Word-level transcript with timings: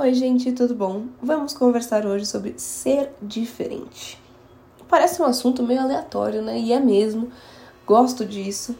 Oi, 0.00 0.14
gente, 0.14 0.52
tudo 0.52 0.76
bom? 0.76 1.06
Vamos 1.20 1.52
conversar 1.52 2.06
hoje 2.06 2.24
sobre 2.24 2.54
ser 2.56 3.10
diferente. 3.20 4.16
Parece 4.88 5.20
um 5.20 5.24
assunto 5.24 5.60
meio 5.60 5.80
aleatório, 5.80 6.40
né? 6.40 6.56
E 6.56 6.72
é 6.72 6.78
mesmo, 6.78 7.32
gosto 7.84 8.24
disso, 8.24 8.76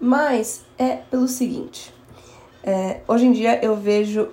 mas 0.00 0.64
é 0.78 0.98
pelo 1.10 1.26
seguinte: 1.26 1.92
é, 2.62 3.00
hoje 3.08 3.26
em 3.26 3.32
dia 3.32 3.58
eu 3.60 3.74
vejo 3.74 4.28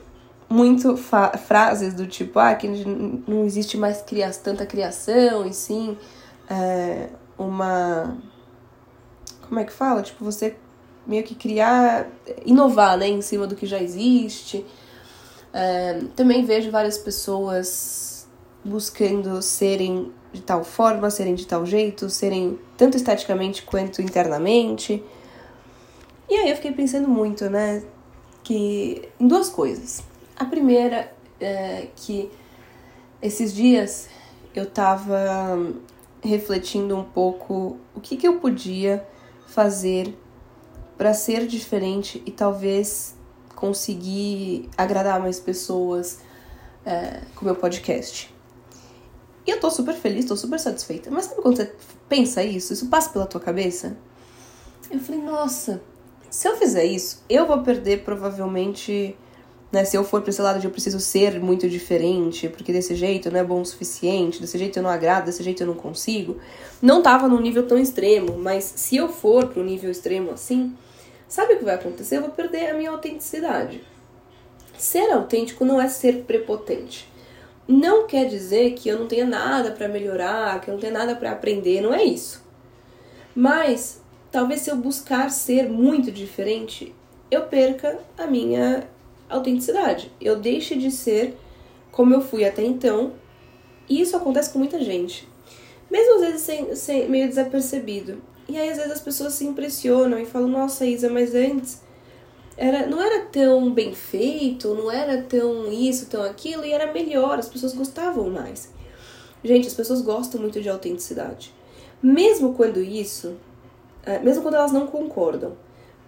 muito 0.47 0.95
frases 0.95 1.95
do 1.95 2.05
tipo, 2.05 2.37
ah, 2.37 2.53
que 2.53 2.67
não 2.67 3.43
existe 3.43 3.75
mais 3.75 4.03
cria 4.03 4.29
tanta 4.29 4.63
criação, 4.63 5.43
e 5.43 5.51
sim 5.51 5.97
é, 6.47 7.09
uma. 7.35 8.15
Como 9.47 9.59
é 9.59 9.63
que 9.63 9.73
fala? 9.73 10.03
Tipo, 10.03 10.23
você 10.23 10.55
meio 11.07 11.23
que 11.23 11.33
criar, 11.33 12.05
inovar, 12.45 12.95
né, 12.95 13.07
em 13.07 13.23
cima 13.23 13.47
do 13.47 13.55
que 13.55 13.65
já 13.65 13.81
existe. 13.81 14.63
Também 16.15 16.45
vejo 16.45 16.69
várias 16.69 16.97
pessoas 16.97 18.27
buscando 18.63 19.41
serem 19.41 20.11
de 20.31 20.41
tal 20.41 20.63
forma, 20.63 21.09
serem 21.09 21.35
de 21.35 21.47
tal 21.47 21.65
jeito, 21.65 22.09
serem 22.09 22.59
tanto 22.77 22.97
esteticamente 22.97 23.63
quanto 23.63 24.01
internamente. 24.01 25.03
E 26.29 26.35
aí 26.35 26.49
eu 26.49 26.55
fiquei 26.55 26.73
pensando 26.73 27.07
muito, 27.07 27.49
né, 27.49 27.83
que 28.43 29.09
em 29.19 29.27
duas 29.27 29.49
coisas. 29.49 30.03
A 30.35 30.45
primeira 30.45 31.11
é 31.39 31.87
que 31.95 32.29
esses 33.21 33.53
dias 33.53 34.09
eu 34.53 34.65
tava 34.65 35.57
refletindo 36.21 36.95
um 36.95 37.03
pouco 37.03 37.77
o 37.95 38.01
que, 38.01 38.17
que 38.17 38.27
eu 38.27 38.39
podia 38.39 39.05
fazer 39.47 40.15
para 40.97 41.13
ser 41.13 41.47
diferente 41.47 42.21
e 42.25 42.31
talvez 42.31 43.16
conseguir 43.57 44.69
agradar 44.77 45.19
mais 45.19 45.39
pessoas 45.39 46.19
é, 46.85 47.21
com 47.35 47.41
o 47.41 47.45
meu 47.45 47.55
podcast. 47.55 48.33
E 49.45 49.49
eu 49.49 49.59
tô 49.59 49.71
super 49.71 49.95
feliz, 49.95 50.25
tô 50.25 50.37
super 50.37 50.59
satisfeita. 50.59 51.09
Mas 51.09 51.25
sabe 51.25 51.41
quando 51.41 51.57
você 51.57 51.73
pensa 52.07 52.43
isso? 52.43 52.71
Isso 52.71 52.87
passa 52.87 53.09
pela 53.09 53.25
tua 53.25 53.41
cabeça? 53.41 53.97
Eu 54.91 54.99
falei, 54.99 55.21
nossa, 55.21 55.81
se 56.29 56.47
eu 56.47 56.55
fizer 56.55 56.85
isso, 56.85 57.23
eu 57.27 57.47
vou 57.47 57.63
perder 57.63 58.03
provavelmente 58.03 59.17
né? 59.71 59.83
Se 59.83 59.97
eu 59.97 60.03
for 60.03 60.21
para 60.21 60.29
esse 60.29 60.41
lado 60.41 60.59
de 60.59 60.65
eu 60.65 60.71
preciso 60.71 60.99
ser 60.99 61.39
muito 61.39 61.67
diferente, 61.67 62.47
porque 62.47 62.71
desse 62.71 62.95
jeito 62.95 63.29
não 63.29 63.39
é 63.39 63.43
bom 63.43 63.61
o 63.61 63.65
suficiente, 63.65 64.39
desse 64.39 64.57
jeito 64.57 64.79
eu 64.79 64.83
não 64.83 64.89
agrado, 64.89 65.25
desse 65.25 65.43
jeito 65.43 65.63
eu 65.63 65.67
não 65.67 65.73
consigo. 65.73 66.37
Não 66.81 67.01
tava 67.01 67.27
num 67.27 67.41
nível 67.41 67.67
tão 67.67 67.77
extremo, 67.77 68.37
mas 68.37 68.63
se 68.63 68.95
eu 68.95 69.09
for 69.09 69.51
um 69.57 69.63
nível 69.63 69.91
extremo 69.91 70.31
assim, 70.31 70.73
sabe 71.27 71.53
o 71.53 71.57
que 71.57 71.65
vai 71.65 71.75
acontecer? 71.75 72.17
Eu 72.17 72.21
vou 72.21 72.31
perder 72.31 72.69
a 72.69 72.73
minha 72.73 72.91
autenticidade. 72.91 73.83
Ser 74.77 75.11
autêntico 75.11 75.65
não 75.65 75.81
é 75.81 75.87
ser 75.87 76.23
prepotente. 76.23 77.09
Não 77.67 78.07
quer 78.07 78.27
dizer 78.27 78.73
que 78.73 78.87
eu 78.87 78.99
não 78.99 79.07
tenha 79.07 79.25
nada 79.25 79.71
para 79.71 79.89
melhorar, 79.89 80.61
que 80.61 80.69
eu 80.69 80.73
não 80.73 80.79
tenha 80.79 80.93
nada 80.93 81.15
para 81.15 81.31
aprender, 81.31 81.81
não 81.81 81.93
é 81.93 82.03
isso. 82.03 82.45
Mas 83.35 84.01
talvez 84.31 84.61
se 84.61 84.69
eu 84.69 84.75
buscar 84.77 85.29
ser 85.29 85.69
muito 85.69 86.11
diferente, 86.11 86.95
eu 87.29 87.43
perca 87.43 87.99
a 88.17 88.25
minha 88.25 88.87
autenticidade. 89.29 90.11
Eu 90.19 90.37
deixe 90.37 90.75
de 90.75 90.89
ser 90.91 91.37
como 91.91 92.13
eu 92.13 92.21
fui 92.21 92.45
até 92.45 92.63
então. 92.63 93.13
E 93.89 94.01
isso 94.01 94.15
acontece 94.15 94.51
com 94.51 94.59
muita 94.59 94.81
gente. 94.81 95.27
Mesmo 95.89 96.15
às 96.15 96.21
vezes 96.21 96.41
sem, 96.41 96.75
sem, 96.75 97.09
meio 97.09 97.27
desapercebido. 97.27 98.21
E 98.47 98.57
aí 98.57 98.69
às 98.69 98.77
vezes 98.77 98.91
as 98.91 99.01
pessoas 99.01 99.33
se 99.33 99.45
impressionam 99.45 100.19
e 100.19 100.25
falam, 100.25 100.47
nossa 100.47 100.85
Isa, 100.85 101.09
mas 101.09 101.35
antes 101.35 101.81
era, 102.55 102.87
não 102.87 103.01
era 103.01 103.25
tão 103.25 103.71
bem 103.71 103.93
feito, 103.93 104.73
não 104.73 104.91
era 104.91 105.21
tão 105.21 105.71
isso, 105.71 106.07
tão 106.07 106.23
aquilo, 106.23 106.65
e 106.65 106.71
era 106.71 106.91
melhor, 106.91 107.37
as 107.37 107.49
pessoas 107.49 107.73
gostavam 107.73 108.29
mais. 108.29 108.71
Gente, 109.43 109.67
as 109.67 109.73
pessoas 109.73 110.01
gostam 110.01 110.41
muito 110.41 110.61
de 110.61 110.69
autenticidade. 110.69 111.53
Mesmo 112.01 112.53
quando 112.53 112.81
isso, 112.81 113.35
é, 114.03 114.19
mesmo 114.19 114.41
quando 114.41 114.55
elas 114.55 114.71
não 114.71 114.87
concordam. 114.87 115.55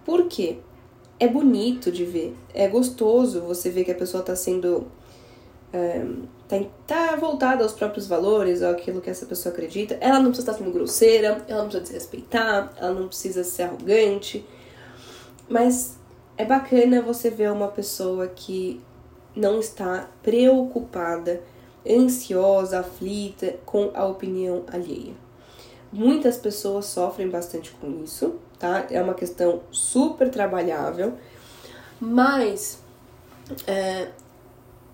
Por 0.04 0.26
quê? 0.26 0.58
é 1.20 1.28
bonito 1.28 1.92
de 1.92 2.06
ver, 2.06 2.34
é 2.54 2.66
gostoso 2.66 3.42
você 3.42 3.68
ver 3.68 3.84
que 3.84 3.92
a 3.92 3.94
pessoa 3.94 4.22
está 4.22 4.34
sendo. 4.34 4.86
É, 5.70 6.04
tá, 6.86 7.16
voltada 7.16 7.62
aos 7.62 7.72
próprios 7.72 8.06
valores, 8.06 8.62
àquilo 8.62 9.00
que 9.00 9.10
essa 9.10 9.26
pessoa 9.26 9.52
acredita. 9.52 9.96
Ela 10.00 10.18
não 10.18 10.26
precisa 10.26 10.50
estar 10.50 10.64
sendo 10.64 10.72
grosseira, 10.72 11.44
ela 11.46 11.62
não 11.62 11.68
precisa 11.68 11.82
desrespeitar, 11.82 12.72
ela 12.76 12.92
não 12.92 13.08
precisa 13.08 13.44
ser 13.44 13.64
arrogante. 13.64 14.44
Mas 15.48 15.96
é 16.36 16.44
bacana 16.44 17.02
você 17.02 17.30
ver 17.30 17.50
uma 17.52 17.68
pessoa 17.68 18.26
que 18.26 18.80
não 19.34 19.60
está 19.60 20.08
preocupada, 20.22 21.42
ansiosa, 21.88 22.80
aflita 22.80 23.56
com 23.64 23.90
a 23.94 24.04
opinião 24.06 24.64
alheia. 24.72 25.14
Muitas 25.92 26.36
pessoas 26.36 26.86
sofrem 26.86 27.28
bastante 27.28 27.70
com 27.72 28.02
isso, 28.04 28.36
tá? 28.58 28.86
É 28.90 29.02
uma 29.02 29.14
questão 29.14 29.62
super 29.70 30.30
trabalhável, 30.30 31.14
mas 31.98 32.80
é, 33.66 34.08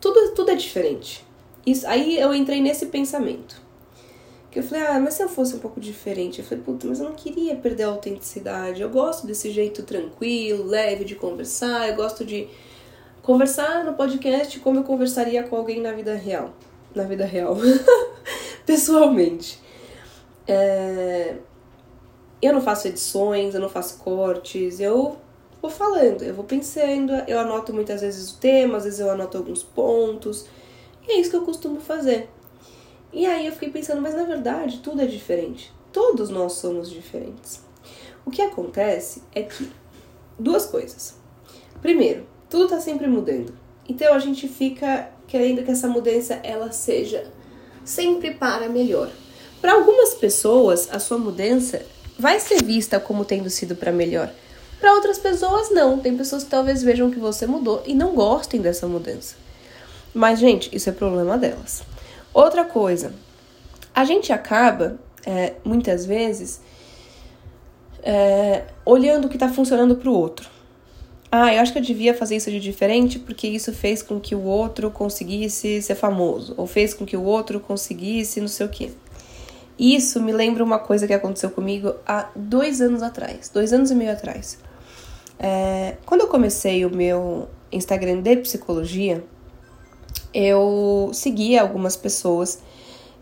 tudo, 0.00 0.32
tudo 0.34 0.50
é 0.50 0.54
diferente. 0.54 1.25
Isso, 1.66 1.86
aí 1.86 2.18
eu 2.18 2.32
entrei 2.32 2.60
nesse 2.60 2.86
pensamento. 2.86 3.60
Que 4.50 4.60
eu 4.60 4.62
falei, 4.62 4.86
ah, 4.86 5.00
mas 5.00 5.14
se 5.14 5.22
eu 5.22 5.28
fosse 5.28 5.56
um 5.56 5.58
pouco 5.58 5.80
diferente? 5.80 6.38
Eu 6.38 6.44
falei, 6.44 6.62
puta, 6.64 6.86
mas 6.86 7.00
eu 7.00 7.06
não 7.06 7.14
queria 7.14 7.56
perder 7.56 7.82
a 7.82 7.88
autenticidade. 7.88 8.80
Eu 8.80 8.88
gosto 8.88 9.26
desse 9.26 9.50
jeito 9.50 9.82
tranquilo, 9.82 10.64
leve 10.64 11.04
de 11.04 11.16
conversar. 11.16 11.88
Eu 11.88 11.96
gosto 11.96 12.24
de 12.24 12.48
conversar 13.22 13.84
no 13.84 13.94
podcast 13.94 14.58
como 14.60 14.78
eu 14.78 14.84
conversaria 14.84 15.42
com 15.42 15.56
alguém 15.56 15.80
na 15.80 15.92
vida 15.92 16.14
real. 16.14 16.54
Na 16.94 17.02
vida 17.02 17.26
real. 17.26 17.56
Pessoalmente. 18.64 19.58
É, 20.46 21.34
eu 22.40 22.52
não 22.52 22.60
faço 22.60 22.86
edições, 22.86 23.54
eu 23.54 23.60
não 23.60 23.68
faço 23.68 23.98
cortes, 23.98 24.78
eu 24.78 25.16
vou 25.60 25.70
falando, 25.70 26.22
eu 26.22 26.34
vou 26.34 26.44
pensando, 26.44 27.12
eu 27.26 27.38
anoto 27.40 27.72
muitas 27.72 28.00
vezes 28.00 28.30
o 28.30 28.38
tema, 28.38 28.78
às 28.78 28.84
vezes 28.84 29.00
eu 29.00 29.10
anoto 29.10 29.36
alguns 29.36 29.62
pontos, 29.62 30.46
e 31.06 31.12
é 31.12 31.20
isso 31.20 31.30
que 31.30 31.36
eu 31.36 31.44
costumo 31.44 31.80
fazer. 31.80 32.28
E 33.12 33.24
aí 33.24 33.46
eu 33.46 33.52
fiquei 33.52 33.70
pensando, 33.70 34.02
mas 34.02 34.14
na 34.14 34.24
verdade 34.24 34.80
tudo 34.80 35.00
é 35.02 35.06
diferente. 35.06 35.72
Todos 35.92 36.28
nós 36.28 36.54
somos 36.54 36.90
diferentes. 36.90 37.60
O 38.24 38.30
que 38.30 38.42
acontece 38.42 39.22
é 39.34 39.42
que 39.42 39.70
duas 40.38 40.66
coisas. 40.66 41.14
Primeiro, 41.80 42.26
tudo 42.50 42.64
está 42.64 42.80
sempre 42.80 43.06
mudando. 43.06 43.54
Então 43.88 44.12
a 44.12 44.18
gente 44.18 44.48
fica 44.48 45.10
querendo 45.26 45.62
que 45.62 45.70
essa 45.70 45.88
mudança 45.88 46.34
ela 46.42 46.72
seja 46.72 47.30
sempre 47.84 48.34
para 48.34 48.68
melhor. 48.68 49.10
Para 49.60 49.74
algumas 49.74 50.14
pessoas, 50.14 50.88
a 50.90 50.98
sua 50.98 51.18
mudança 51.18 51.82
vai 52.18 52.38
ser 52.40 52.62
vista 52.62 52.98
como 52.98 53.24
tendo 53.24 53.48
sido 53.48 53.76
para 53.76 53.92
melhor. 53.92 54.30
Para 54.80 54.94
outras 54.94 55.18
pessoas, 55.18 55.70
não. 55.70 55.98
Tem 55.98 56.16
pessoas 56.16 56.44
que 56.44 56.50
talvez 56.50 56.82
vejam 56.82 57.10
que 57.10 57.18
você 57.18 57.46
mudou 57.46 57.82
e 57.86 57.94
não 57.94 58.14
gostem 58.14 58.60
dessa 58.60 58.86
mudança. 58.86 59.45
Mas, 60.16 60.38
gente, 60.38 60.74
isso 60.74 60.88
é 60.88 60.92
problema 60.92 61.36
delas. 61.36 61.82
Outra 62.32 62.64
coisa, 62.64 63.12
a 63.94 64.02
gente 64.02 64.32
acaba, 64.32 64.98
é, 65.26 65.52
muitas 65.62 66.06
vezes, 66.06 66.58
é, 68.02 68.64
olhando 68.82 69.26
o 69.26 69.28
que 69.28 69.36
está 69.36 69.50
funcionando 69.50 69.94
para 69.94 70.08
o 70.08 70.14
outro. 70.14 70.48
Ah, 71.30 71.52
eu 71.52 71.60
acho 71.60 71.70
que 71.70 71.78
eu 71.78 71.82
devia 71.82 72.14
fazer 72.14 72.36
isso 72.36 72.50
de 72.50 72.58
diferente 72.58 73.18
porque 73.18 73.46
isso 73.46 73.74
fez 73.74 74.02
com 74.02 74.18
que 74.18 74.34
o 74.34 74.42
outro 74.42 74.90
conseguisse 74.90 75.82
ser 75.82 75.94
famoso, 75.94 76.54
ou 76.56 76.66
fez 76.66 76.94
com 76.94 77.04
que 77.04 77.14
o 77.16 77.22
outro 77.22 77.60
conseguisse 77.60 78.40
não 78.40 78.48
sei 78.48 78.64
o 78.64 78.70
quê. 78.70 78.92
Isso 79.78 80.18
me 80.22 80.32
lembra 80.32 80.64
uma 80.64 80.78
coisa 80.78 81.06
que 81.06 81.12
aconteceu 81.12 81.50
comigo 81.50 81.94
há 82.06 82.30
dois 82.34 82.80
anos 82.80 83.02
atrás, 83.02 83.50
dois 83.52 83.70
anos 83.70 83.90
e 83.90 83.94
meio 83.94 84.12
atrás. 84.12 84.58
É, 85.38 85.98
quando 86.06 86.22
eu 86.22 86.28
comecei 86.28 86.86
o 86.86 86.90
meu 86.90 87.50
Instagram 87.70 88.22
de 88.22 88.36
psicologia, 88.36 89.22
eu 90.32 91.10
seguia 91.12 91.62
algumas 91.62 91.96
pessoas 91.96 92.60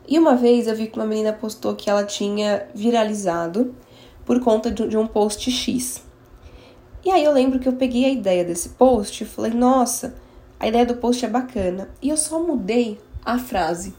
e 0.06 0.18
uma 0.18 0.36
vez 0.36 0.66
eu 0.66 0.76
vi 0.76 0.86
que 0.86 0.98
uma 0.98 1.06
menina 1.06 1.32
postou 1.32 1.74
que 1.74 1.88
ela 1.88 2.04
tinha 2.04 2.66
viralizado 2.74 3.74
por 4.24 4.40
conta 4.40 4.70
de 4.70 4.96
um 4.96 5.06
post 5.06 5.50
X. 5.50 6.02
E 7.04 7.10
aí 7.10 7.22
eu 7.24 7.32
lembro 7.32 7.58
que 7.58 7.68
eu 7.68 7.74
peguei 7.74 8.06
a 8.06 8.10
ideia 8.10 8.44
desse 8.44 8.70
post 8.70 9.22
e 9.22 9.26
falei, 9.26 9.52
nossa, 9.52 10.14
a 10.58 10.66
ideia 10.66 10.86
do 10.86 10.96
post 10.96 11.24
é 11.24 11.28
bacana. 11.28 11.90
E 12.00 12.08
eu 12.08 12.16
só 12.16 12.38
mudei 12.38 12.98
a 13.24 13.38
frase. 13.38 13.94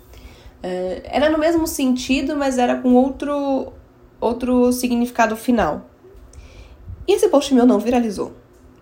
É, 0.61 1.03
era 1.05 1.29
no 1.29 1.37
mesmo 1.37 1.67
sentido, 1.67 2.35
mas 2.35 2.57
era 2.57 2.75
com 2.81 2.93
outro, 2.95 3.73
outro 4.19 4.71
significado 4.71 5.35
final. 5.35 5.87
E 7.07 7.13
esse 7.13 7.29
post 7.29 7.53
meu 7.53 7.65
não 7.65 7.79
viralizou. 7.79 8.33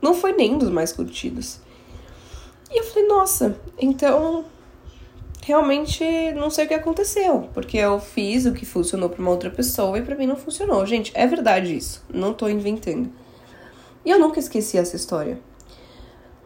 Não 0.02 0.14
foi 0.14 0.34
nem 0.34 0.56
um 0.56 0.58
dos 0.58 0.70
mais 0.70 0.94
curtidos. 0.94 1.60
E 2.74 2.80
eu 2.80 2.84
falei, 2.84 3.08
nossa, 3.08 3.56
então 3.78 4.46
realmente 5.44 6.04
não 6.34 6.50
sei 6.50 6.66
o 6.66 6.68
que 6.68 6.74
aconteceu, 6.74 7.50
porque 7.54 7.78
eu 7.78 8.00
fiz 8.00 8.46
o 8.46 8.54
que 8.54 8.66
funcionou 8.66 9.10
para 9.10 9.22
uma 9.22 9.30
outra 9.30 9.52
pessoa 9.52 10.00
e 10.00 10.02
para 10.02 10.16
mim 10.16 10.26
não 10.26 10.36
funcionou. 10.36 10.84
Gente, 10.86 11.12
é 11.14 11.28
verdade 11.28 11.76
isso, 11.76 12.04
não 12.12 12.34
tô 12.34 12.50
inventando. 12.50 13.12
E 14.04 14.10
eu 14.10 14.20
nunca 14.20 14.40
esqueci 14.40 14.78
essa 14.78 14.96
história. 14.96 15.40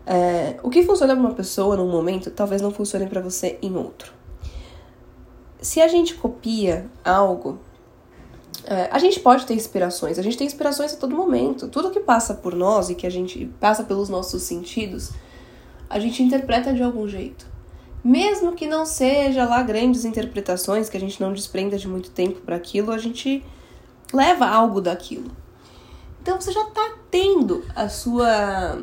É, 0.05 0.57
o 0.63 0.69
que 0.69 0.83
funciona 0.83 1.13
para 1.13 1.21
uma 1.21 1.33
pessoa 1.33 1.77
num 1.77 1.89
momento, 1.89 2.29
talvez 2.31 2.61
não 2.61 2.71
funcione 2.71 3.07
para 3.07 3.21
você 3.21 3.57
em 3.61 3.75
outro. 3.75 4.11
Se 5.61 5.79
a 5.81 5.87
gente 5.87 6.13
copia 6.15 6.89
algo, 7.05 7.59
é, 8.65 8.89
a 8.91 8.99
gente 8.99 9.19
pode 9.19 9.45
ter 9.45 9.53
inspirações, 9.53 10.19
a 10.19 10.21
gente 10.21 10.37
tem 10.37 10.47
inspirações 10.47 10.93
a 10.93 10.97
todo 10.97 11.15
momento. 11.15 11.67
Tudo 11.67 11.91
que 11.91 11.99
passa 11.99 12.33
por 12.33 12.55
nós 12.55 12.89
e 12.89 12.95
que 12.95 13.05
a 13.05 13.09
gente 13.09 13.45
passa 13.59 13.83
pelos 13.83 14.09
nossos 14.09 14.43
sentidos, 14.43 15.11
a 15.89 15.99
gente 15.99 16.21
interpreta 16.21 16.73
de 16.73 16.83
algum 16.83 17.07
jeito. 17.07 17.45
Mesmo 18.03 18.53
que 18.53 18.67
não 18.67 18.85
seja 18.85 19.45
lá 19.45 19.61
grandes 19.63 20.05
interpretações, 20.05 20.89
que 20.89 20.97
a 20.97 20.99
gente 20.99 21.19
não 21.19 21.33
desprenda 21.33 21.77
de 21.77 21.87
muito 21.87 22.09
tempo 22.11 22.41
para 22.41 22.55
aquilo, 22.55 22.91
a 22.91 22.97
gente 22.97 23.43
leva 24.13 24.45
algo 24.47 24.79
daquilo. 24.79 25.31
Então 26.21 26.39
você 26.39 26.51
já 26.51 26.63
está 26.63 26.95
tendo 27.09 27.63
a 27.75 27.89
sua 27.89 28.81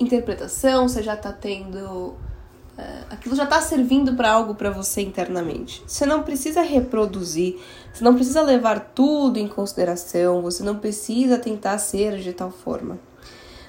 interpretação, 0.00 0.88
você 0.88 1.02
já 1.02 1.14
está 1.14 1.32
tendo 1.32 2.16
é, 2.78 3.04
aquilo 3.08 3.34
já 3.34 3.44
está 3.44 3.60
servindo 3.60 4.14
para 4.14 4.30
algo 4.30 4.54
para 4.54 4.70
você 4.70 5.00
internamente. 5.00 5.82
Você 5.86 6.04
não 6.04 6.22
precisa 6.22 6.60
reproduzir, 6.60 7.58
você 7.92 8.04
não 8.04 8.14
precisa 8.14 8.42
levar 8.42 8.92
tudo 8.94 9.38
em 9.38 9.48
consideração, 9.48 10.42
você 10.42 10.62
não 10.62 10.76
precisa 10.76 11.38
tentar 11.38 11.78
ser 11.78 12.18
de 12.18 12.32
tal 12.32 12.50
forma. 12.50 12.98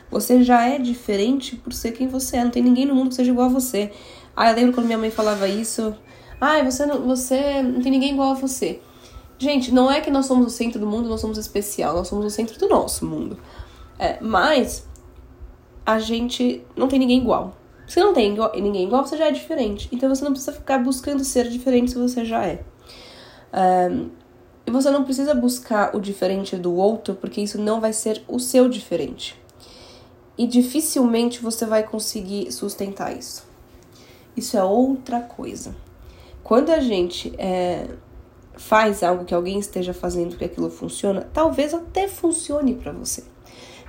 Você 0.10 0.44
já 0.44 0.66
é 0.66 0.80
diferente 0.80 1.56
por 1.56 1.74
ser 1.74 1.92
quem 1.92 2.08
você 2.08 2.38
é. 2.38 2.44
Não 2.44 2.52
tem 2.52 2.64
ninguém 2.64 2.86
no 2.86 2.96
mundo 2.96 3.10
que 3.10 3.16
seja 3.16 3.32
igual 3.32 3.48
a 3.48 3.52
você. 3.52 3.92
Ah, 4.36 4.50
eu 4.50 4.56
lembro 4.56 4.74
quando 4.74 4.86
minha 4.86 4.98
mãe 4.98 5.12
falava 5.12 5.48
isso. 5.48 5.96
Ah, 6.40 6.62
você 6.64 6.86
não, 6.86 7.02
você 7.02 7.62
não 7.62 7.82
tem 7.82 7.92
ninguém 7.92 8.14
igual 8.14 8.32
a 8.32 8.36
você. 8.36 8.80
Gente, 9.40 9.72
não 9.72 9.92
é 9.92 10.02
que 10.02 10.10
nós 10.10 10.26
somos 10.26 10.48
o 10.48 10.50
centro 10.50 10.80
do 10.80 10.88
mundo, 10.88 11.10
nós 11.10 11.22
somos 11.22 11.38
especial, 11.38 11.96
nós 11.96 12.08
somos 12.08 12.26
o 12.26 12.30
centro 12.30 12.58
do 12.58 12.68
nosso 12.68 13.06
mundo. 13.06 13.38
É, 14.00 14.20
mas 14.22 14.88
a 15.86 16.00
gente 16.00 16.64
não 16.76 16.88
tem 16.88 17.00
ninguém 17.00 17.20
igual. 17.20 17.56
Se 17.88 18.00
não 18.00 18.14
tem 18.14 18.36
ninguém 18.56 18.86
igual, 18.86 19.06
você 19.06 19.16
já 19.16 19.28
é 19.28 19.32
diferente. 19.32 19.88
Então 19.92 20.10
você 20.10 20.24
não 20.24 20.32
precisa 20.32 20.54
ficar 20.54 20.78
buscando 20.80 21.24
ser 21.24 21.48
diferente 21.50 21.92
se 21.92 21.98
você 21.98 22.26
já 22.26 22.46
é. 22.46 22.64
E 24.66 24.72
você 24.72 24.92
não 24.92 25.06
precisa 25.06 25.34
buscar 25.34 25.96
o 25.96 26.00
diferente 26.02 26.58
do 26.58 26.76
outro, 26.76 27.16
porque 27.16 27.40
isso 27.40 27.58
não 27.58 27.80
vai 27.80 27.94
ser 27.94 28.22
o 28.28 28.38
seu 28.38 28.68
diferente. 28.68 29.40
E 30.38 30.46
dificilmente 30.46 31.42
você 31.42 31.66
vai 31.66 31.84
conseguir 31.84 32.52
sustentar 32.52 33.18
isso. 33.18 33.46
Isso 34.36 34.56
é 34.56 34.64
outra 34.64 35.22
coisa. 35.22 35.76
Quando 36.44 36.70
a 36.70 36.80
gente 36.80 37.34
é, 37.38 37.88
faz 38.56 39.04
algo 39.04 39.26
que 39.26 39.34
alguém 39.34 39.60
esteja 39.60 39.94
fazendo 39.94 40.38
que 40.38 40.46
aquilo 40.46 40.70
funciona, 40.70 41.28
talvez 41.34 41.74
até 41.74 42.08
funcione 42.08 42.76
para 42.76 42.92
você. 42.92 43.24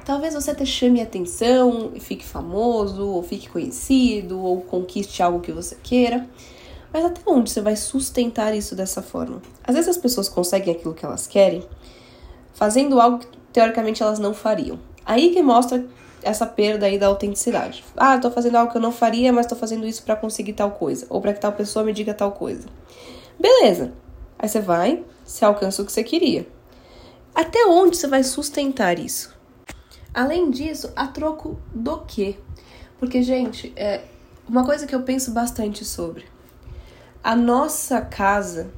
Talvez 0.05 0.33
você 0.33 0.53
até 0.53 0.65
chame 0.65 1.03
atenção 1.03 1.93
e 1.95 2.01
fique 2.01 2.25
famoso, 2.25 3.07
ou 3.07 3.23
fique 3.23 3.49
conhecido, 3.49 4.41
ou 4.41 4.63
conquiste 4.63 5.23
algo 5.23 5.41
que 5.41 5.53
você 5.53 5.77
queira. 5.83 6.27
Mas 6.91 7.05
até 7.05 7.21
onde 7.27 7.51
você 7.51 7.61
vai 7.61 7.77
sustentar 7.77 8.57
isso 8.57 8.75
dessa 8.75 9.03
forma? 9.03 9.43
Às 9.63 9.75
vezes 9.75 9.91
as 9.91 9.99
pessoas 9.99 10.29
conseguem 10.29 10.75
aquilo 10.75 10.95
que 10.95 11.05
elas 11.05 11.27
querem 11.27 11.63
fazendo 12.55 13.01
algo 13.01 13.19
que 13.19 13.27
teoricamente 13.53 14.03
elas 14.03 14.19
não 14.19 14.35
fariam. 14.35 14.79
Aí 15.05 15.31
que 15.31 15.43
mostra 15.43 15.87
essa 16.29 16.47
perda 16.47 16.87
aí 16.87 16.99
da 16.99 17.07
autenticidade. 17.07 17.85
Ah, 17.97 18.15
eu 18.15 18.21
tô 18.21 18.31
fazendo 18.31 18.57
algo 18.57 18.71
que 18.71 18.79
eu 18.79 18.83
não 18.83 18.93
faria, 18.93 19.33
mas 19.33 19.47
tô 19.47 19.57
fazendo 19.57 19.87
isso 19.87 20.03
para 20.03 20.17
conseguir 20.17 20.53
tal 20.53 20.71
coisa, 20.71 21.07
ou 21.09 21.21
para 21.21 21.33
que 21.33 21.41
tal 21.41 21.53
pessoa 21.53 21.85
me 21.85 21.93
diga 21.93 22.15
tal 22.15 22.33
coisa. 22.33 22.69
Beleza. 23.39 23.93
Aí 24.39 24.49
você 24.49 24.61
vai, 24.61 25.05
você 25.25 25.45
alcança 25.45 25.83
o 25.83 25.87
que 25.87 25.93
você 25.93 26.05
queria. 26.05 26.47
Até 27.35 27.67
onde 27.67 27.97
você 27.97 28.07
vai 28.07 28.23
sustentar 28.23 28.99
isso? 28.99 29.37
Além 30.13 30.51
disso, 30.51 30.93
a 30.97 31.07
troco 31.07 31.59
do 31.75 31.99
quê? 31.99 32.37
Porque, 32.99 33.23
gente, 33.23 33.73
é 33.77 34.03
uma 34.49 34.65
coisa 34.65 34.87
que 34.87 34.95
eu 34.95 35.03
penso 35.03 35.31
bastante 35.31 35.85
sobre. 35.85 36.25
A 37.23 37.37
nossa 37.37 38.01
casa 38.01 38.71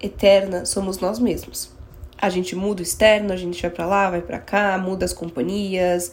eterna 0.00 0.64
somos 0.64 0.98
nós 0.98 1.18
mesmos. 1.18 1.70
A 2.18 2.28
gente 2.28 2.56
muda 2.56 2.80
o 2.80 2.82
externo, 2.82 3.32
a 3.32 3.36
gente 3.36 3.60
vai 3.60 3.70
para 3.70 3.86
lá, 3.86 4.10
vai 4.10 4.22
para 4.22 4.38
cá, 4.38 4.78
muda 4.78 5.04
as 5.04 5.12
companhias, 5.12 6.12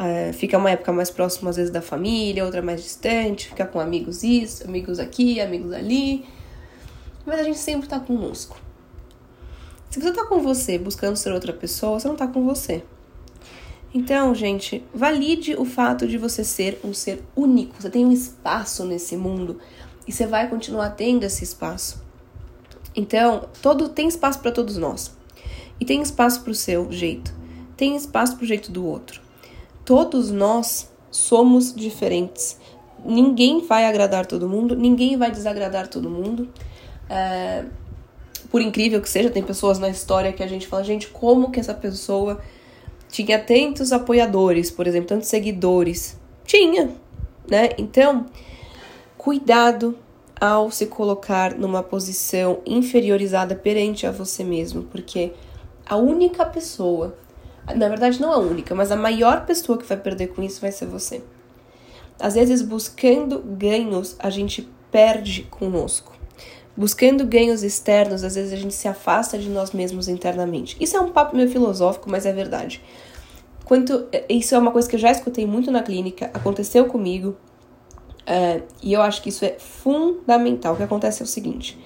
é, 0.00 0.32
fica 0.32 0.56
uma 0.56 0.70
época 0.70 0.92
mais 0.92 1.10
próxima 1.10 1.50
às 1.50 1.56
vezes 1.56 1.72
da 1.72 1.82
família, 1.82 2.44
outra 2.44 2.62
mais 2.62 2.82
distante, 2.82 3.48
fica 3.48 3.66
com 3.66 3.80
amigos 3.80 4.22
isso, 4.22 4.64
amigos 4.64 5.00
aqui, 5.00 5.40
amigos 5.40 5.72
ali. 5.72 6.24
Mas 7.26 7.40
a 7.40 7.42
gente 7.42 7.58
sempre 7.58 7.88
tá 7.88 7.98
conosco. 7.98 8.56
Se 9.90 10.00
você 10.00 10.12
tá 10.12 10.24
com 10.26 10.40
você 10.40 10.78
buscando 10.78 11.16
ser 11.16 11.32
outra 11.32 11.52
pessoa, 11.52 11.98
você 11.98 12.06
não 12.06 12.14
tá 12.14 12.28
com 12.28 12.44
você. 12.44 12.84
Então, 13.92 14.34
gente, 14.34 14.84
valide 14.94 15.56
o 15.56 15.64
fato 15.64 16.06
de 16.06 16.16
você 16.16 16.44
ser 16.44 16.78
um 16.84 16.94
ser 16.94 17.24
único. 17.34 17.74
Você 17.80 17.90
tem 17.90 18.04
um 18.04 18.12
espaço 18.12 18.84
nesse 18.84 19.16
mundo 19.16 19.58
e 20.06 20.12
você 20.12 20.26
vai 20.26 20.48
continuar 20.48 20.90
tendo 20.90 21.24
esse 21.24 21.42
espaço. 21.42 22.00
Então, 22.94 23.48
todo 23.60 23.88
tem 23.88 24.06
espaço 24.06 24.38
para 24.38 24.52
todos 24.52 24.76
nós. 24.76 25.16
E 25.80 25.84
tem 25.84 26.00
espaço 26.02 26.42
para 26.42 26.52
o 26.52 26.54
seu 26.54 26.92
jeito. 26.92 27.34
Tem 27.76 27.96
espaço 27.96 28.36
para 28.36 28.44
o 28.44 28.46
jeito 28.46 28.70
do 28.70 28.84
outro. 28.84 29.27
Todos 29.88 30.30
nós 30.30 30.90
somos 31.10 31.74
diferentes. 31.74 32.58
Ninguém 33.02 33.66
vai 33.66 33.86
agradar 33.86 34.26
todo 34.26 34.46
mundo, 34.46 34.76
ninguém 34.76 35.16
vai 35.16 35.30
desagradar 35.30 35.88
todo 35.88 36.10
mundo. 36.10 36.46
É, 37.08 37.64
por 38.50 38.60
incrível 38.60 39.00
que 39.00 39.08
seja, 39.08 39.30
tem 39.30 39.42
pessoas 39.42 39.78
na 39.78 39.88
história 39.88 40.30
que 40.30 40.42
a 40.42 40.46
gente 40.46 40.66
fala, 40.66 40.84
gente, 40.84 41.08
como 41.08 41.50
que 41.50 41.58
essa 41.58 41.72
pessoa 41.72 42.38
tinha 43.08 43.38
tantos 43.38 43.90
apoiadores, 43.90 44.70
por 44.70 44.86
exemplo, 44.86 45.08
tantos 45.08 45.28
seguidores. 45.28 46.20
Tinha, 46.44 46.90
né? 47.50 47.70
Então, 47.78 48.26
cuidado 49.16 49.96
ao 50.38 50.70
se 50.70 50.84
colocar 50.84 51.54
numa 51.54 51.82
posição 51.82 52.60
inferiorizada 52.66 53.54
perante 53.54 54.06
a 54.06 54.10
você 54.10 54.44
mesmo, 54.44 54.82
porque 54.82 55.32
a 55.86 55.96
única 55.96 56.44
pessoa, 56.44 57.16
na 57.74 57.88
verdade 57.88 58.20
não 58.20 58.32
a 58.32 58.38
única, 58.38 58.74
mas 58.74 58.90
a 58.90 58.96
maior 58.96 59.44
pessoa 59.44 59.78
que 59.78 59.84
vai 59.84 59.96
perder 59.96 60.28
com 60.28 60.42
isso 60.42 60.60
vai 60.60 60.72
ser 60.72 60.86
você. 60.86 61.22
Às 62.18 62.34
vezes, 62.34 62.62
buscando 62.62 63.38
ganhos, 63.38 64.16
a 64.18 64.28
gente 64.28 64.68
perde 64.90 65.42
conosco. 65.44 66.12
Buscando 66.76 67.24
ganhos 67.26 67.62
externos, 67.62 68.24
às 68.24 68.34
vezes 68.34 68.52
a 68.52 68.56
gente 68.56 68.74
se 68.74 68.88
afasta 68.88 69.38
de 69.38 69.48
nós 69.48 69.72
mesmos 69.72 70.08
internamente. 70.08 70.76
Isso 70.80 70.96
é 70.96 71.00
um 71.00 71.10
papo 71.10 71.36
meio 71.36 71.50
filosófico, 71.50 72.10
mas 72.10 72.26
é 72.26 72.32
verdade. 72.32 72.82
Quanto, 73.64 74.08
isso 74.28 74.54
é 74.54 74.58
uma 74.58 74.70
coisa 74.70 74.88
que 74.88 74.96
eu 74.96 75.00
já 75.00 75.10
escutei 75.10 75.46
muito 75.46 75.70
na 75.70 75.82
clínica, 75.82 76.30
aconteceu 76.32 76.86
comigo, 76.86 77.36
é, 78.24 78.62
e 78.82 78.92
eu 78.92 79.00
acho 79.00 79.22
que 79.22 79.30
isso 79.30 79.44
é 79.44 79.56
fundamental. 79.58 80.74
O 80.74 80.76
que 80.76 80.82
acontece 80.82 81.22
é 81.22 81.24
o 81.24 81.26
seguinte: 81.26 81.78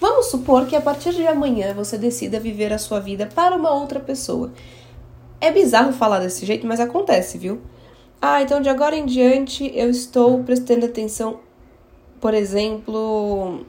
vamos 0.00 0.26
supor 0.26 0.66
que 0.66 0.76
a 0.76 0.80
partir 0.80 1.12
de 1.12 1.26
amanhã 1.26 1.74
você 1.74 1.98
decida 1.98 2.38
viver 2.38 2.72
a 2.72 2.78
sua 2.78 3.00
vida 3.00 3.28
para 3.34 3.56
uma 3.56 3.70
outra 3.72 3.98
pessoa. 3.98 4.52
É 5.40 5.50
bizarro 5.50 5.92
falar 5.92 6.18
desse 6.18 6.44
jeito, 6.44 6.66
mas 6.66 6.80
acontece, 6.80 7.38
viu? 7.38 7.60
Ah, 8.20 8.42
então 8.42 8.60
de 8.60 8.68
agora 8.68 8.94
em 8.94 9.06
diante 9.06 9.72
eu 9.74 9.88
estou 9.88 10.44
prestando 10.44 10.84
atenção, 10.84 11.40
por 12.20 12.34
exemplo, 12.34 13.64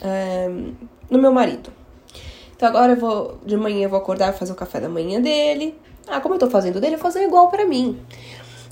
é, 0.00 0.48
no 1.10 1.18
meu 1.18 1.30
marido. 1.30 1.70
Então 2.56 2.66
agora 2.66 2.92
eu 2.92 2.96
vou, 2.96 3.38
de 3.44 3.56
manhã 3.56 3.84
eu 3.84 3.90
vou 3.90 3.98
acordar 3.98 4.32
fazer 4.32 4.52
o 4.52 4.56
café 4.56 4.80
da 4.80 4.88
manhã 4.88 5.20
dele. 5.20 5.78
Ah, 6.06 6.20
como 6.20 6.36
eu 6.36 6.38
tô 6.38 6.48
fazendo 6.48 6.80
dele, 6.80 6.94
eu 6.94 6.98
vou 6.98 7.12
fazer 7.12 7.24
igual 7.24 7.48
para 7.50 7.66
mim. 7.66 8.00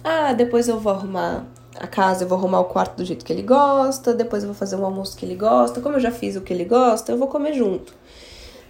Ah, 0.02 0.32
depois 0.32 0.66
eu 0.66 0.80
vou 0.80 0.92
arrumar 0.94 1.44
a 1.78 1.86
casa, 1.86 2.24
eu 2.24 2.28
vou 2.28 2.38
arrumar 2.38 2.60
o 2.60 2.64
quarto 2.64 2.96
do 2.96 3.04
jeito 3.04 3.24
que 3.24 3.32
ele 3.32 3.42
gosta, 3.42 4.14
depois 4.14 4.42
eu 4.42 4.48
vou 4.48 4.56
fazer 4.56 4.76
um 4.76 4.84
almoço 4.86 5.14
que 5.16 5.26
ele 5.26 5.34
gosta. 5.34 5.82
Como 5.82 5.96
eu 5.96 6.00
já 6.00 6.10
fiz 6.10 6.36
o 6.36 6.40
que 6.40 6.54
ele 6.54 6.64
gosta, 6.64 7.12
eu 7.12 7.18
vou 7.18 7.28
comer 7.28 7.52
junto. 7.52 7.92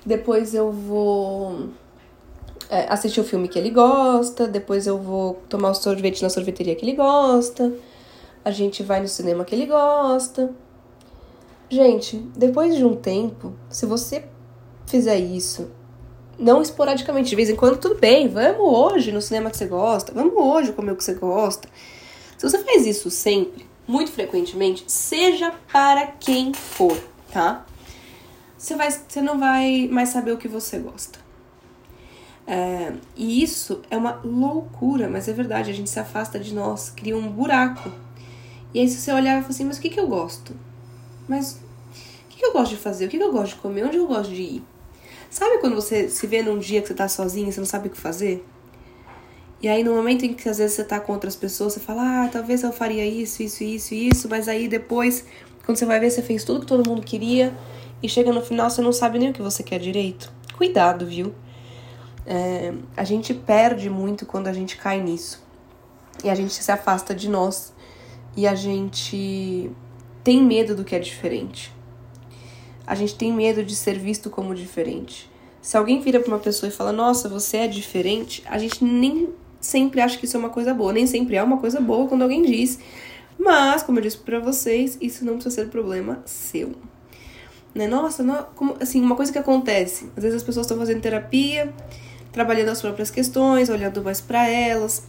Depois 0.04 0.54
eu 0.54 0.72
vou 0.72 1.68
é, 2.68 2.86
assistir 2.88 3.20
o 3.20 3.24
filme 3.24 3.48
que 3.48 3.58
ele 3.58 3.70
gosta, 3.70 4.46
depois 4.46 4.86
eu 4.86 4.98
vou 4.98 5.34
tomar 5.48 5.70
o 5.70 5.74
sorvete 5.74 6.22
na 6.22 6.30
sorveteria 6.30 6.74
que 6.74 6.84
ele 6.84 6.96
gosta. 6.96 7.72
A 8.44 8.50
gente 8.50 8.82
vai 8.82 9.00
no 9.00 9.08
cinema 9.08 9.44
que 9.44 9.54
ele 9.54 9.66
gosta. 9.66 10.52
Gente, 11.68 12.16
depois 12.36 12.76
de 12.76 12.84
um 12.84 12.94
tempo, 12.94 13.52
se 13.68 13.86
você 13.86 14.24
fizer 14.86 15.18
isso, 15.18 15.68
não 16.38 16.62
esporadicamente, 16.62 17.30
de 17.30 17.36
vez 17.36 17.50
em 17.50 17.56
quando, 17.56 17.78
tudo 17.78 17.96
bem, 17.96 18.28
vamos 18.28 18.60
hoje 18.60 19.10
no 19.10 19.20
cinema 19.20 19.50
que 19.50 19.56
você 19.56 19.66
gosta, 19.66 20.12
vamos 20.12 20.34
hoje 20.34 20.72
comer 20.72 20.92
o 20.92 20.96
que 20.96 21.02
você 21.02 21.14
gosta. 21.14 21.68
Se 22.38 22.48
você 22.48 22.58
faz 22.58 22.86
isso 22.86 23.10
sempre, 23.10 23.66
muito 23.86 24.12
frequentemente, 24.12 24.84
seja 24.86 25.52
para 25.72 26.06
quem 26.06 26.52
for, 26.52 26.96
tá? 27.32 27.66
Você, 28.56 28.76
vai, 28.76 28.90
você 28.90 29.20
não 29.20 29.38
vai 29.38 29.88
mais 29.90 30.10
saber 30.10 30.32
o 30.32 30.36
que 30.36 30.48
você 30.48 30.78
gosta. 30.78 31.25
É, 32.46 32.92
e 33.16 33.42
isso 33.42 33.82
é 33.90 33.96
uma 33.96 34.20
loucura, 34.22 35.08
mas 35.08 35.26
é 35.26 35.32
verdade, 35.32 35.70
a 35.70 35.74
gente 35.74 35.90
se 35.90 35.98
afasta 35.98 36.38
de 36.38 36.54
nós, 36.54 36.90
cria 36.90 37.16
um 37.16 37.28
buraco. 37.28 37.90
E 38.72 38.80
aí, 38.80 38.88
se 38.88 38.98
você 38.98 39.12
olhar 39.12 39.38
e 39.38 39.42
falar 39.42 39.54
assim, 39.54 39.64
mas 39.64 39.78
o 39.78 39.80
que, 39.80 39.88
que 39.88 39.98
eu 39.98 40.06
gosto? 40.06 40.54
Mas 41.28 41.60
o 42.24 42.28
que, 42.28 42.38
que 42.38 42.46
eu 42.46 42.52
gosto 42.52 42.70
de 42.70 42.76
fazer? 42.76 43.06
O 43.06 43.08
que, 43.08 43.18
que 43.18 43.24
eu 43.24 43.32
gosto 43.32 43.54
de 43.54 43.60
comer? 43.60 43.84
Onde 43.84 43.96
eu 43.96 44.06
gosto 44.06 44.32
de 44.32 44.42
ir? 44.42 44.64
Sabe 45.28 45.58
quando 45.58 45.74
você 45.74 46.08
se 46.08 46.26
vê 46.26 46.42
num 46.42 46.58
dia 46.58 46.80
que 46.80 46.88
você 46.88 46.94
tá 46.94 47.08
sozinho 47.08 47.48
e 47.48 47.52
você 47.52 47.60
não 47.60 47.66
sabe 47.66 47.88
o 47.88 47.90
que 47.90 47.98
fazer? 47.98 48.46
E 49.60 49.68
aí, 49.68 49.82
no 49.82 49.94
momento 49.94 50.24
em 50.24 50.34
que 50.34 50.48
às 50.48 50.58
vezes 50.58 50.76
você 50.76 50.84
tá 50.84 51.00
com 51.00 51.12
outras 51.12 51.34
pessoas, 51.34 51.72
você 51.72 51.80
fala, 51.80 52.24
ah, 52.24 52.28
talvez 52.28 52.62
eu 52.62 52.72
faria 52.72 53.04
isso, 53.04 53.42
isso, 53.42 53.64
isso, 53.64 53.94
isso, 53.94 54.28
mas 54.28 54.48
aí 54.48 54.68
depois, 54.68 55.24
quando 55.64 55.78
você 55.78 55.86
vai 55.86 55.98
ver, 55.98 56.10
você 56.10 56.22
fez 56.22 56.44
tudo 56.44 56.60
que 56.60 56.66
todo 56.66 56.88
mundo 56.88 57.02
queria 57.02 57.52
e 58.02 58.08
chega 58.08 58.32
no 58.32 58.42
final 58.42 58.68
você 58.68 58.82
não 58.82 58.92
sabe 58.92 59.18
nem 59.18 59.30
o 59.30 59.32
que 59.32 59.42
você 59.42 59.62
quer 59.62 59.78
direito. 59.78 60.32
Cuidado, 60.56 61.06
viu? 61.06 61.34
É, 62.26 62.74
a 62.96 63.04
gente 63.04 63.32
perde 63.32 63.88
muito 63.88 64.26
quando 64.26 64.48
a 64.48 64.52
gente 64.52 64.76
cai 64.76 65.00
nisso. 65.00 65.44
E 66.24 66.28
a 66.28 66.34
gente 66.34 66.52
se 66.52 66.72
afasta 66.72 67.14
de 67.14 67.28
nós. 67.28 67.72
E 68.36 68.46
a 68.46 68.54
gente 68.54 69.70
tem 70.24 70.42
medo 70.42 70.74
do 70.74 70.84
que 70.84 70.94
é 70.94 70.98
diferente. 70.98 71.72
A 72.86 72.94
gente 72.94 73.14
tem 73.14 73.32
medo 73.32 73.64
de 73.64 73.74
ser 73.76 73.98
visto 73.98 74.28
como 74.28 74.54
diferente. 74.54 75.30
Se 75.60 75.76
alguém 75.76 76.00
vira 76.00 76.20
para 76.20 76.28
uma 76.28 76.38
pessoa 76.38 76.68
e 76.68 76.72
fala, 76.72 76.92
nossa, 76.92 77.28
você 77.28 77.58
é 77.58 77.68
diferente, 77.68 78.42
a 78.46 78.58
gente 78.58 78.84
nem 78.84 79.30
sempre 79.60 80.00
acha 80.00 80.16
que 80.16 80.24
isso 80.24 80.36
é 80.36 80.40
uma 80.40 80.50
coisa 80.50 80.72
boa. 80.72 80.92
Nem 80.92 81.06
sempre 81.06 81.36
é 81.36 81.42
uma 81.42 81.58
coisa 81.58 81.80
boa 81.80 82.08
quando 82.08 82.22
alguém 82.22 82.42
diz. 82.42 82.78
Mas, 83.38 83.82
como 83.82 83.98
eu 83.98 84.02
disse 84.02 84.18
para 84.18 84.38
vocês, 84.38 84.96
isso 85.00 85.24
não 85.24 85.34
precisa 85.34 85.54
ser 85.54 85.68
problema 85.68 86.22
seu. 86.24 86.72
Né? 87.74 87.86
Nossa, 87.86 88.22
não, 88.22 88.44
como, 88.54 88.76
assim, 88.80 89.00
uma 89.02 89.14
coisa 89.14 89.32
que 89.32 89.38
acontece. 89.38 90.10
Às 90.16 90.22
vezes 90.22 90.36
as 90.36 90.42
pessoas 90.42 90.66
estão 90.66 90.78
fazendo 90.78 91.00
terapia, 91.00 91.72
trabalhando 92.36 92.68
as 92.68 92.82
próprias 92.82 93.10
questões, 93.10 93.70
olhando 93.70 94.04
mais 94.04 94.20
para 94.20 94.46
elas. 94.46 95.02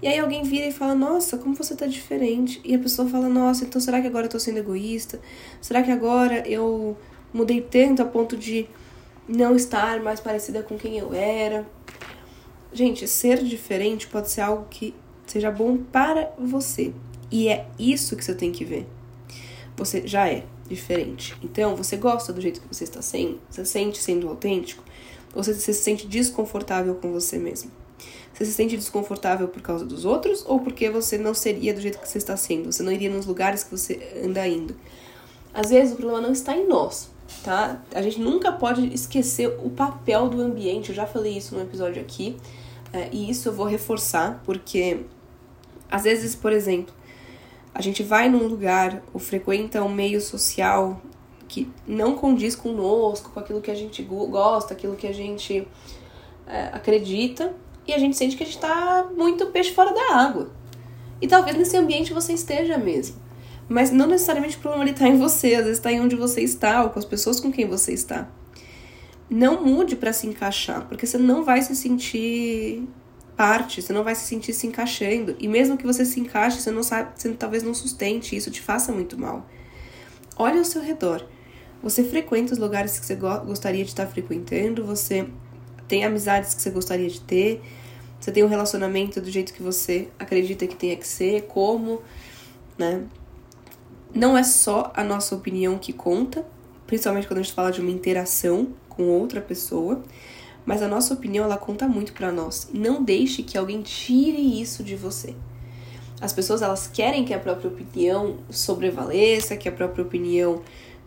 E 0.00 0.08
aí 0.08 0.18
alguém 0.18 0.42
vira 0.42 0.66
e 0.66 0.72
fala, 0.72 0.94
nossa, 0.94 1.36
como 1.36 1.54
você 1.54 1.76
tá 1.76 1.86
diferente. 1.86 2.58
E 2.64 2.74
a 2.74 2.78
pessoa 2.78 3.06
fala, 3.06 3.28
nossa, 3.28 3.66
então 3.66 3.78
será 3.78 4.00
que 4.00 4.06
agora 4.06 4.24
eu 4.24 4.30
tô 4.30 4.40
sendo 4.40 4.60
egoísta? 4.60 5.20
Será 5.60 5.82
que 5.82 5.90
agora 5.90 6.42
eu 6.48 6.96
mudei 7.34 7.60
tanto 7.60 8.00
a 8.00 8.06
ponto 8.06 8.34
de 8.34 8.66
não 9.28 9.54
estar 9.54 10.00
mais 10.00 10.20
parecida 10.20 10.62
com 10.62 10.78
quem 10.78 10.96
eu 10.96 11.12
era? 11.12 11.66
Gente, 12.72 13.06
ser 13.06 13.44
diferente 13.44 14.06
pode 14.06 14.30
ser 14.30 14.40
algo 14.40 14.66
que 14.70 14.94
seja 15.26 15.50
bom 15.50 15.76
para 15.76 16.32
você. 16.38 16.94
E 17.30 17.50
é 17.50 17.66
isso 17.78 18.16
que 18.16 18.24
você 18.24 18.34
tem 18.34 18.52
que 18.52 18.64
ver. 18.64 18.86
Você 19.76 20.06
já 20.06 20.26
é 20.26 20.44
diferente. 20.66 21.36
Então, 21.42 21.76
você 21.76 21.98
gosta 21.98 22.32
do 22.32 22.40
jeito 22.40 22.62
que 22.62 22.74
você 22.74 22.84
está 22.84 23.02
sendo? 23.02 23.38
Você 23.50 23.66
sente 23.66 23.98
sendo 23.98 24.30
autêntico? 24.30 24.82
Você 25.34 25.54
se 25.54 25.72
sente 25.74 26.06
desconfortável 26.06 26.94
com 26.96 27.12
você 27.12 27.38
mesmo? 27.38 27.70
Você 28.32 28.44
se 28.44 28.52
sente 28.52 28.76
desconfortável 28.76 29.48
por 29.48 29.60
causa 29.60 29.84
dos 29.84 30.04
outros 30.04 30.44
ou 30.46 30.60
porque 30.60 30.88
você 30.90 31.18
não 31.18 31.34
seria 31.34 31.74
do 31.74 31.80
jeito 31.80 31.98
que 31.98 32.08
você 32.08 32.18
está 32.18 32.36
sendo? 32.36 32.72
Você 32.72 32.82
não 32.82 32.90
iria 32.90 33.10
nos 33.10 33.26
lugares 33.26 33.62
que 33.62 33.70
você 33.70 34.00
anda 34.24 34.46
indo? 34.46 34.74
Às 35.52 35.70
vezes 35.70 35.92
o 35.92 35.96
problema 35.96 36.20
não 36.20 36.32
está 36.32 36.56
em 36.56 36.66
nós, 36.66 37.10
tá? 37.42 37.82
A 37.94 38.00
gente 38.02 38.20
nunca 38.20 38.52
pode 38.52 38.92
esquecer 38.94 39.48
o 39.62 39.70
papel 39.70 40.28
do 40.28 40.40
ambiente. 40.40 40.90
Eu 40.90 40.94
já 40.94 41.06
falei 41.06 41.36
isso 41.36 41.54
no 41.54 41.62
episódio 41.62 42.00
aqui. 42.00 42.36
É, 42.92 43.08
e 43.12 43.30
isso 43.30 43.48
eu 43.48 43.52
vou 43.52 43.66
reforçar, 43.66 44.42
porque 44.44 45.00
às 45.90 46.04
vezes, 46.04 46.34
por 46.34 46.52
exemplo, 46.52 46.94
a 47.74 47.80
gente 47.80 48.02
vai 48.02 48.28
num 48.28 48.46
lugar 48.46 49.02
ou 49.12 49.20
frequenta 49.20 49.82
um 49.82 49.92
meio 49.92 50.20
social 50.20 51.00
que 51.50 51.68
não 51.84 52.14
condiz 52.14 52.54
conosco, 52.54 53.30
com 53.30 53.40
aquilo 53.40 53.60
que 53.60 53.72
a 53.72 53.74
gente 53.74 54.00
gosta, 54.04 54.72
aquilo 54.72 54.94
que 54.94 55.06
a 55.08 55.12
gente 55.12 55.66
é, 56.46 56.70
acredita, 56.72 57.52
e 57.84 57.92
a 57.92 57.98
gente 57.98 58.16
sente 58.16 58.36
que 58.36 58.44
a 58.44 58.46
gente 58.46 58.54
está 58.54 59.10
muito 59.16 59.46
peixe 59.46 59.72
fora 59.72 59.92
da 59.92 60.14
água. 60.14 60.52
E 61.20 61.26
talvez 61.26 61.56
nesse 61.56 61.76
ambiente 61.76 62.12
você 62.12 62.34
esteja 62.34 62.78
mesmo. 62.78 63.16
Mas 63.68 63.90
não 63.90 64.06
necessariamente 64.06 64.56
o 64.56 64.60
problema 64.60 64.88
está 64.88 65.08
em 65.08 65.18
você, 65.18 65.56
às 65.56 65.64
vezes 65.64 65.78
está 65.78 65.90
em 65.90 66.00
onde 66.00 66.14
você 66.14 66.40
está, 66.40 66.84
ou 66.84 66.90
com 66.90 67.00
as 67.00 67.04
pessoas 67.04 67.40
com 67.40 67.50
quem 67.50 67.66
você 67.66 67.92
está. 67.92 68.28
Não 69.28 69.64
mude 69.64 69.96
para 69.96 70.12
se 70.12 70.28
encaixar, 70.28 70.86
porque 70.86 71.04
você 71.04 71.18
não 71.18 71.42
vai 71.42 71.62
se 71.62 71.74
sentir 71.74 72.88
parte, 73.36 73.82
você 73.82 73.92
não 73.92 74.04
vai 74.04 74.14
se 74.14 74.24
sentir 74.24 74.52
se 74.52 74.68
encaixando. 74.68 75.34
E 75.40 75.48
mesmo 75.48 75.76
que 75.76 75.86
você 75.86 76.04
se 76.04 76.20
encaixe, 76.20 76.60
você 76.60 76.70
não 76.70 76.84
sabe, 76.84 77.10
você 77.16 77.28
talvez 77.32 77.64
não 77.64 77.74
sustente, 77.74 78.36
isso 78.36 78.52
te 78.52 78.60
faça 78.60 78.92
muito 78.92 79.18
mal. 79.18 79.48
Olha 80.36 80.58
ao 80.58 80.64
seu 80.64 80.80
redor. 80.80 81.26
Você 81.82 82.04
frequenta 82.04 82.52
os 82.52 82.58
lugares 82.58 82.98
que 82.98 83.06
você 83.06 83.14
gostaria 83.14 83.82
de 83.82 83.90
estar 83.90 84.06
frequentando, 84.06 84.84
você 84.84 85.26
tem 85.88 86.04
amizades 86.04 86.54
que 86.54 86.60
você 86.60 86.70
gostaria 86.70 87.08
de 87.08 87.20
ter, 87.20 87.62
você 88.20 88.30
tem 88.30 88.44
um 88.44 88.48
relacionamento 88.48 89.20
do 89.20 89.30
jeito 89.30 89.52
que 89.52 89.62
você 89.62 90.08
acredita 90.18 90.66
que 90.66 90.76
tenha 90.76 90.94
que 90.96 91.06
ser, 91.06 91.42
como, 91.42 92.02
né? 92.76 93.04
Não 94.14 94.36
é 94.36 94.42
só 94.42 94.92
a 94.94 95.02
nossa 95.02 95.34
opinião 95.34 95.78
que 95.78 95.92
conta, 95.92 96.44
principalmente 96.86 97.26
quando 97.26 97.38
a 97.38 97.42
gente 97.42 97.54
fala 97.54 97.72
de 97.72 97.80
uma 97.80 97.90
interação 97.90 98.68
com 98.88 99.04
outra 99.04 99.40
pessoa, 99.40 100.02
mas 100.66 100.82
a 100.82 100.88
nossa 100.88 101.14
opinião 101.14 101.44
ela 101.44 101.56
conta 101.56 101.88
muito 101.88 102.12
para 102.12 102.30
nós. 102.30 102.68
Não 102.74 103.02
deixe 103.02 103.42
que 103.42 103.56
alguém 103.56 103.80
tire 103.80 104.60
isso 104.60 104.84
de 104.84 104.96
você. 104.96 105.34
As 106.20 106.32
pessoas 106.32 106.60
elas 106.60 106.86
querem 106.86 107.24
que 107.24 107.32
a 107.32 107.38
própria 107.38 107.70
opinião 107.70 108.36
sobrevaleça, 108.50 109.56
que 109.56 109.68
a 109.68 109.72
própria 109.72 110.04
opinião 110.04 110.60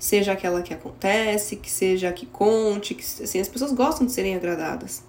seja 0.04 0.34
aquela 0.34 0.62
que 0.62 0.74
acontece, 0.74 1.56
que 1.56 1.72
seja 1.72 2.10
a 2.10 2.14
que 2.14 2.26
conte, 2.26 2.94
que 2.94 3.04
assim, 3.24 3.40
as 3.40 3.48
pessoas 3.48 3.72
gostam 3.72 4.06
de 4.06 4.12
serem 4.12 4.36
agradadas. 4.36 5.02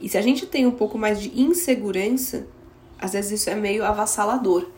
E 0.00 0.08
se 0.08 0.16
a 0.16 0.22
gente 0.22 0.46
tem 0.46 0.64
um 0.64 0.70
pouco 0.70 0.96
mais 0.96 1.20
de 1.20 1.40
insegurança, 1.40 2.46
às 3.00 3.14
vezes 3.14 3.40
isso 3.40 3.50
é 3.50 3.56
meio 3.56 3.84
avassalador, 3.84 4.68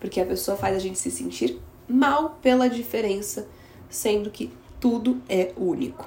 porque 0.00 0.20
a 0.20 0.26
pessoa 0.26 0.56
faz 0.56 0.76
a 0.76 0.80
gente 0.80 0.98
se 0.98 1.12
sentir 1.12 1.60
mal 1.88 2.38
pela 2.42 2.68
diferença, 2.68 3.46
sendo 3.88 4.30
que 4.30 4.50
tudo 4.80 5.22
é 5.28 5.52
único 5.56 6.04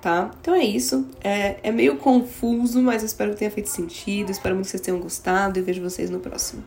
tá? 0.00 0.30
Então 0.40 0.54
é 0.54 0.64
isso. 0.64 1.06
É, 1.22 1.56
é 1.62 1.70
meio 1.70 1.96
confuso, 1.96 2.82
mas 2.82 3.02
eu 3.02 3.06
espero 3.06 3.32
que 3.32 3.38
tenha 3.38 3.50
feito 3.50 3.68
sentido. 3.68 4.30
Espero 4.30 4.54
muito 4.54 4.66
que 4.66 4.70
vocês 4.70 4.80
tenham 4.80 4.98
gostado 4.98 5.58
e 5.58 5.62
vejo 5.62 5.82
vocês 5.82 6.10
no 6.10 6.20
próximo. 6.20 6.64